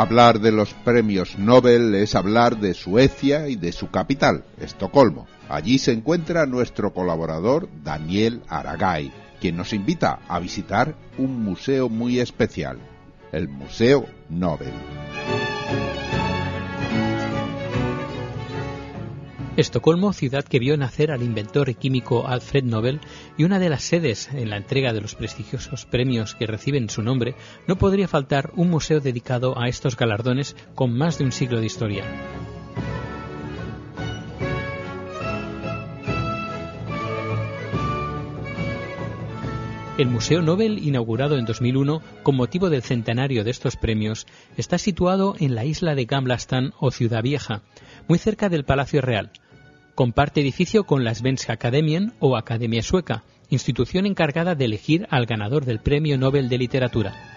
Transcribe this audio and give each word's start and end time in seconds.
Hablar 0.00 0.40
de 0.40 0.50
los 0.50 0.72
premios 0.72 1.38
Nobel 1.38 1.94
es 1.94 2.14
hablar 2.14 2.56
de 2.56 2.72
Suecia 2.72 3.48
y 3.48 3.56
de 3.56 3.70
su 3.70 3.90
capital, 3.90 4.44
Estocolmo. 4.58 5.26
Allí 5.50 5.78
se 5.78 5.92
encuentra 5.92 6.46
nuestro 6.46 6.94
colaborador 6.94 7.68
Daniel 7.84 8.40
Aragay, 8.48 9.12
quien 9.42 9.58
nos 9.58 9.74
invita 9.74 10.20
a 10.26 10.38
visitar 10.38 10.94
un 11.18 11.44
museo 11.44 11.90
muy 11.90 12.18
especial, 12.18 12.78
el 13.30 13.48
Museo 13.48 14.06
Nobel. 14.30 14.72
Estocolmo, 19.60 20.14
ciudad 20.14 20.42
que 20.42 20.58
vio 20.58 20.78
nacer 20.78 21.10
al 21.10 21.22
inventor 21.22 21.68
y 21.68 21.74
químico 21.74 22.26
Alfred 22.26 22.64
Nobel 22.64 22.98
y 23.36 23.44
una 23.44 23.58
de 23.58 23.68
las 23.68 23.82
sedes 23.82 24.30
en 24.32 24.48
la 24.48 24.56
entrega 24.56 24.94
de 24.94 25.02
los 25.02 25.14
prestigiosos 25.14 25.84
premios 25.84 26.34
que 26.34 26.46
reciben 26.46 26.88
su 26.88 27.02
nombre, 27.02 27.34
no 27.66 27.76
podría 27.76 28.08
faltar 28.08 28.52
un 28.56 28.70
museo 28.70 29.00
dedicado 29.00 29.60
a 29.60 29.68
estos 29.68 29.98
galardones 29.98 30.56
con 30.74 30.96
más 30.96 31.18
de 31.18 31.24
un 31.24 31.32
siglo 31.32 31.60
de 31.60 31.66
historia. 31.66 32.04
El 39.98 40.08
Museo 40.08 40.40
Nobel, 40.40 40.78
inaugurado 40.78 41.36
en 41.36 41.44
2001 41.44 42.00
con 42.22 42.34
motivo 42.34 42.70
del 42.70 42.80
centenario 42.80 43.44
de 43.44 43.50
estos 43.50 43.76
premios, 43.76 44.26
está 44.56 44.78
situado 44.78 45.34
en 45.38 45.54
la 45.54 45.66
isla 45.66 45.94
de 45.94 46.06
Gamlastan 46.06 46.72
o 46.80 46.90
Ciudad 46.90 47.22
Vieja, 47.22 47.60
muy 48.08 48.18
cerca 48.18 48.48
del 48.48 48.64
Palacio 48.64 49.02
Real. 49.02 49.30
Comparte 49.94 50.40
edificio 50.40 50.84
con 50.84 51.04
la 51.04 51.14
Svenska 51.14 51.52
Akademien 51.52 52.12
o 52.20 52.36
Academia 52.36 52.82
Sueca, 52.82 53.24
institución 53.50 54.06
encargada 54.06 54.54
de 54.54 54.64
elegir 54.64 55.06
al 55.10 55.26
ganador 55.26 55.64
del 55.64 55.80
Premio 55.80 56.16
Nobel 56.16 56.48
de 56.48 56.58
Literatura. 56.58 57.29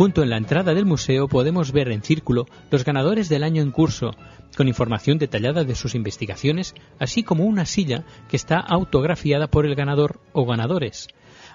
Junto 0.00 0.22
en 0.22 0.30
la 0.30 0.38
entrada 0.38 0.72
del 0.72 0.86
museo 0.86 1.28
podemos 1.28 1.72
ver 1.72 1.90
en 1.92 2.00
círculo 2.00 2.46
los 2.70 2.86
ganadores 2.86 3.28
del 3.28 3.42
año 3.42 3.60
en 3.60 3.70
curso, 3.70 4.12
con 4.56 4.66
información 4.66 5.18
detallada 5.18 5.62
de 5.62 5.74
sus 5.74 5.94
investigaciones, 5.94 6.74
así 6.98 7.22
como 7.22 7.44
una 7.44 7.66
silla 7.66 8.04
que 8.30 8.36
está 8.36 8.60
autografiada 8.60 9.48
por 9.48 9.66
el 9.66 9.74
ganador 9.74 10.18
o 10.32 10.46
ganadores. 10.46 11.08